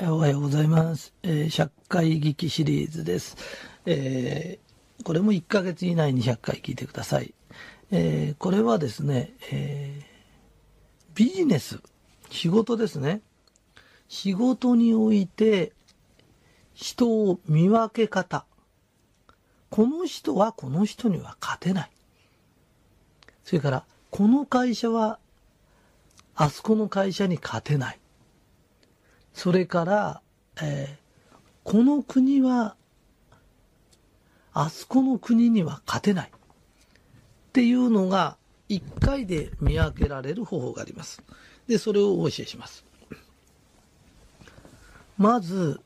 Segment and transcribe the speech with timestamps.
[0.00, 1.12] おはようございます。
[1.24, 3.36] えー、百回劇シリーズです。
[3.84, 7.34] えー、これも1ヶ月以内に100回聞いてください。
[7.90, 10.00] えー、これはですね、え
[11.16, 11.80] ビジネス、
[12.30, 13.22] 仕事ですね。
[14.06, 15.72] 仕事において
[16.74, 18.44] 人を見分け方。
[19.68, 21.90] この人はこの人には勝てない。
[23.42, 25.18] それから、この会社は
[26.36, 27.98] あそこの会社に勝てない。
[29.38, 30.20] それから、
[30.60, 31.08] えー
[31.64, 32.76] この国は、
[34.54, 36.30] あそこの国には勝てない。
[36.30, 38.38] っていうのが、
[38.70, 41.22] 一回で見分けられる方法があります。
[41.66, 42.86] で、それをお教えします。
[45.18, 45.78] まず、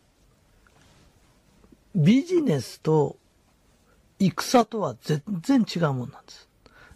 [1.96, 3.16] ビジネスと
[4.20, 6.48] 戦とは全然違うもんなんです。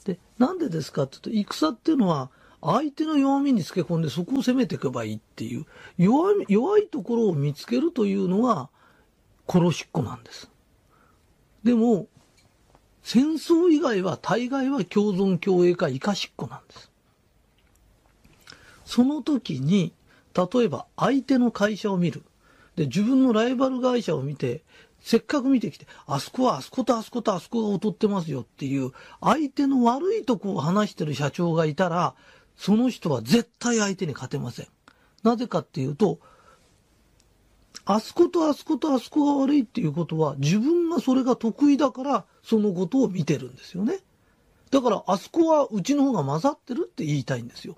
[0.05, 5.67] で、なんでですかって言うと、戦っていうのは、相手の弱みにつけ込んでそこを攻めていけばいいっていう、
[5.99, 8.69] 弱弱いところを見つけるというのが、
[9.49, 10.51] 殺しっ子なんです。
[11.63, 12.09] でも、
[13.03, 16.91] 戦争以外は大概は共存共栄か生かしっ子なんです。
[18.85, 19.93] その時に、
[20.35, 22.25] 例えば相手の会社を見る。
[22.75, 24.63] で、自分のライバル会社を見て、
[25.01, 32.15] せっかく見てきて、あそこはあそことあそことあそこが劣ってますよっていう、相手の悪いとこを話してる社長がいたら、
[32.57, 34.69] その人は絶対相手に勝てません。
[35.23, 36.19] なぜかっていうと、
[37.85, 44.01] あそことあそことあそこが悪いっていうことは、自分がそれが得意だから、そのことを見てるんですよね。
[44.71, 47.77] だから、あそこはうちの方が勝ってるって言いたいんですよ。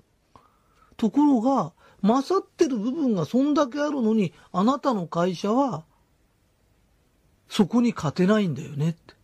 [0.97, 5.83] ところが、勝ってる部分がそんだけあるのに、あなたの会社は、
[7.49, 9.13] そこに勝てないんだよねって。
[9.13, 9.15] っ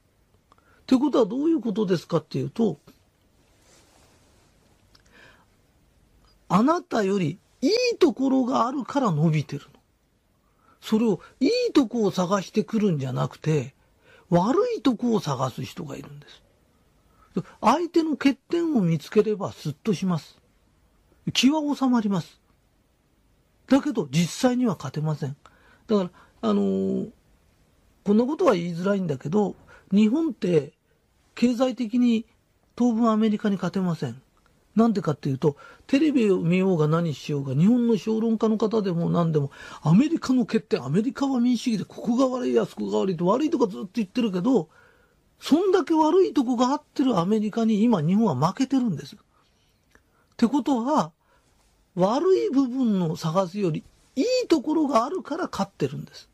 [0.88, 2.80] てことはどういうことですかっていうと、
[6.48, 9.80] あなたよりいいところがあるから伸びてるの。
[10.82, 13.74] それをいいとこを探してくるんじゃなくて、
[14.30, 16.44] 悪いとこを探す人がいるんです。
[17.62, 20.40] 相手の欠点を見つければスッとします。
[21.34, 22.40] 気は収まります。
[23.68, 25.36] だけど実際には勝てません。
[25.88, 26.10] だから、
[26.42, 27.10] あのー
[28.06, 29.56] こんなことは言いづらいんだけど、
[29.92, 30.74] 日本って
[31.34, 32.28] 経済的に
[32.76, 34.22] 当分アメリカに勝てません。
[34.76, 35.56] なんでかっていうと、
[35.88, 44.70] テレビを見ようが何しようが、日本の評論家の方でも何でも、アメリカの欠点、アメリカは民主主義で、ここが悪い、あそこが悪いと、悪いとかずっと言ってるけど、
[45.40, 49.16] そんだけ悪いとこがあってるアメリカに今日本は負けてるんです。
[49.16, 49.20] っ
[50.38, 51.12] てことは、
[51.96, 53.84] 悪い部分の探すより、
[54.16, 56.30] いいところがあるから勝ってるんです。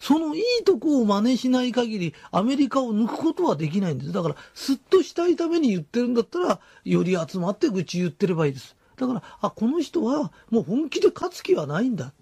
[0.00, 4.12] そのいいとこを真似しない限り、アメリカを抜くことはできないんです。
[4.12, 8.76] だから、すっとしたいために言ってるんだったら、より集まって愚痴言ってればいいです。
[8.96, 12.12] だから、あ、この人はもう本気で勝つ気はないんだ。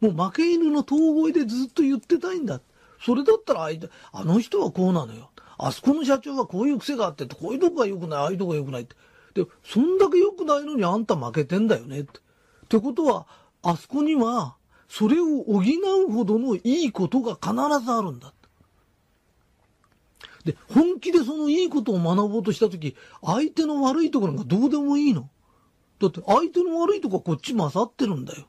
[0.00, 2.60] もう負け犬の遠吠えでずっと言ってたいんだ。
[3.00, 3.68] それだったら、
[4.12, 5.30] あの人はこうなのよ。
[5.58, 8.96] あそこの社長はこういう癖があって、こういうとこが良くない、ああいうとこが良くないって。
[9.34, 12.18] で、そんだけ良くないのにあんた負けてんだよねって。
[12.18, 13.26] ってことは、
[13.62, 14.56] あそこには、
[14.88, 18.32] それを補うほどのいいことが必ずあるんだ。
[20.44, 25.30] で、本気でそのいいことを学ぼうとしたとき、相手の悪いところがどうでもいいの。
[26.00, 28.46] だって相手の悪いとこはこっち勝ってるんだよ。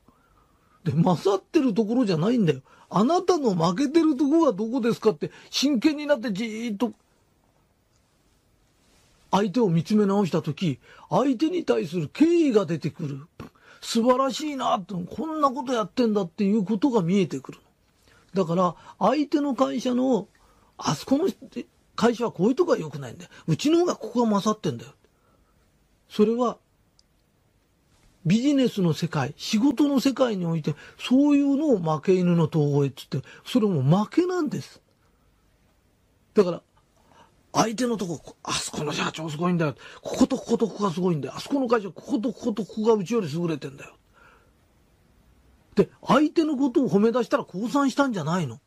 [0.83, 2.61] で、勝ってるところじゃないんだよ。
[2.89, 6.93] あなたの負けてるとこはどこですかって真剣になってじーっと
[9.31, 10.79] 相手を見つめ直したとき、
[11.09, 13.27] 相手に対する敬意が出てくる。
[13.85, 17.59] 素晴らしいなって、こんなことやってんだっていうことが見えてくる。
[18.33, 20.27] だから、相手の会社の、
[20.75, 21.29] あそこの
[21.95, 23.29] 会社はこういうとこが良くないんだよ。
[23.45, 24.91] うちの方がここが勝ってんだよ。
[26.09, 26.57] それは、
[28.25, 34.81] ビジネスの世界、仕事の世界において、そういうのを負け犬の遠吠えっつって、それも負けなんです。
[36.33, 36.61] だから、
[37.55, 39.75] 相手のとこ、あそこの社長すごいんだよ。
[40.01, 41.35] こことこことここがすごいんだよ。
[41.37, 43.95] あそこの会社、こことこことここがうちより優れてんだよ。
[45.75, 48.59] で、相手のことを褒め出したら降参したんじゃないの。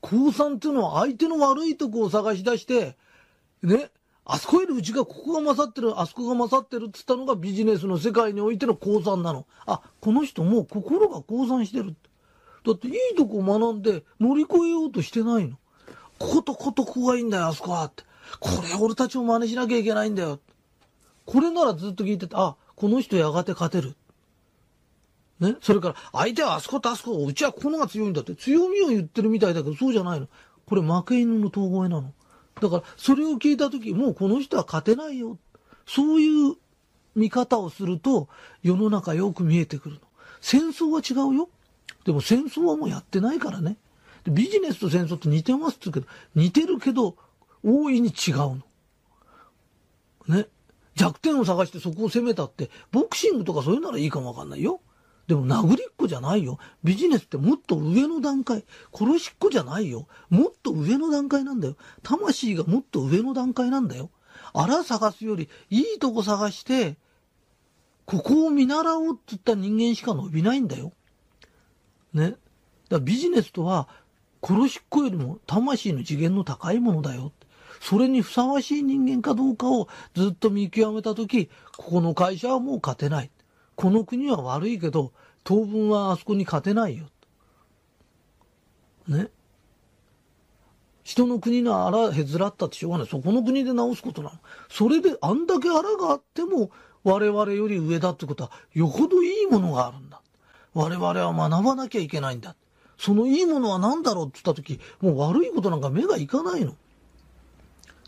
[0.00, 2.96] 降参っていうのは相手の悪いとこを探し出して、
[3.62, 3.90] ね、
[4.24, 9.46] あそこよりうちがここが勝ってる、あそこが勝ってるって言ったのがビジネスの世界においての降参なの。
[9.66, 11.94] あ、この人もう心が降参してる。
[12.64, 15.58] だっていいとこ学んで乗り越えようとしてないの。
[16.22, 18.04] こことこことここがいいんだよ、あそこはって。
[18.38, 20.38] これ俺たちも真似しなきゃいけないんだよ。
[21.26, 23.96] これならずっと聞いてて、あ、この人やがて勝てる。
[25.40, 25.56] ね？
[25.60, 30.28] それから、相手はあそことあそこ、うちはこのが強いんだって、強みを言ってるみたいだけど、そうじゃないの。
[30.66, 32.12] これ負け犬の遠吠えなの。
[32.60, 35.38] だから、それを聞いたとき、もうこの人は勝てないよ。
[35.86, 36.54] そういう
[37.16, 38.28] 見方をすると、
[38.62, 40.00] 世の中よく見えてくるの。
[40.40, 41.48] 戦争は違うよ。
[42.04, 43.76] でも戦争はもうやってないからね。
[44.26, 47.16] ビジネスと戦争って似てますって言うけど、似てるけど、
[47.64, 48.58] 大いに違うの。
[50.28, 50.46] ね。
[50.94, 54.80] 弱点を探してそこを攻めたって、ボクシングとかそういうならいいかもわかんないよ。
[55.26, 56.58] でも殴りっこじゃないよ。
[56.84, 58.64] ビジネスってもっと上の段階。
[58.92, 60.06] 殺しっこじゃないよ。
[60.28, 61.76] もっと上の段階なんだよ。
[62.02, 64.10] 魂がもっと上の段階なんだよ。
[64.52, 66.96] あら探すより、いいとこ探して、
[68.04, 70.92] ここを見習おうって言った人間しか伸びないんだよ。
[72.12, 72.30] ね。
[72.30, 72.38] だか
[72.90, 73.88] らビジネスとは、
[74.42, 77.32] 殺しっこよりも魂の次元の高いものだよ。
[77.80, 81.46] それにふさわしい人間かどうかをずっと見極めたとき、
[81.76, 83.30] ここの会社はもう勝てない。
[83.74, 85.12] この国は悪いけど、
[85.44, 87.06] 当分はあそこに勝てないよ。
[89.08, 89.30] ね。
[91.02, 93.06] 人の国の荒へずらったってしょうがない。
[93.08, 94.38] そこの国で直すことなの。
[94.68, 96.70] それであんだけ荒があっても、
[97.02, 100.20] 我々より上だってことは、よほどいいものがあるんだ。
[100.74, 102.54] 我々は学ばなきゃいけないんだ。
[103.02, 106.76] そのいいものは何だろうって言った時、もう悪いことなんか目がいかないの。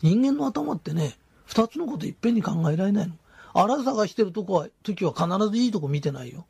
[0.01, 3.15] 人間の頭ってね、二つのこといっぺんに考えられないの。
[3.53, 6.45] 荒探してるとこは、時は必ずいいとこ見てないよ。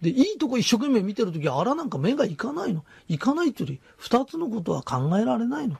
[0.00, 2.86] で、いいとこ一生懸命見てるときは、あらなんか目がいかないの。
[3.06, 5.76] いかないっていうより、二つのことは考えられないの。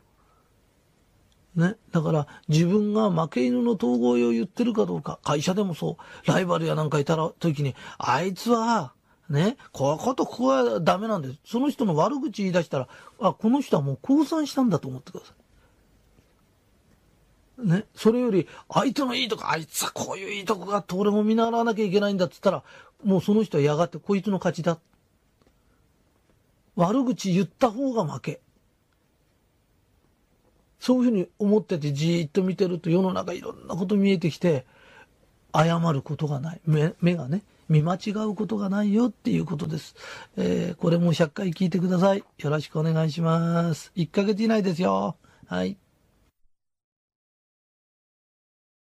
[1.57, 1.77] ね。
[1.91, 5.97] だから、自分が負け犬の統合を言ってるかどうか、会社でもそ
[6.27, 8.93] う、ライバルやなんかいたら、時に、あいつは、
[9.33, 11.39] ね、ここと、ここはダメなんです。
[11.47, 12.89] その人の悪口言い出したら、
[13.19, 15.33] あ、この人はもう降参したんだと思ってくださ
[17.63, 17.67] い。
[17.67, 22.63] ね、それより、相手のいいとこ、あいつはこういういいとこがあって、俺も見習わなきゃいけないんだって言ったら、
[23.05, 24.79] もうその人はやがてこいつの勝ちだ。
[26.77, 28.41] 悪口言った方が負け。
[30.79, 34.67] そういうふうに思っててじーっと見てると世の中いろんなこと見えてきて、
[35.55, 36.61] 謝ることがない。
[36.67, 39.95] 目目がね、見間違うことがないよっていうことです。
[40.37, 42.25] えー、これも100回聞いてください。
[42.39, 43.93] よろしくお願いします。
[43.97, 45.17] 1ヶ月以内ですよ。
[45.47, 45.77] はい。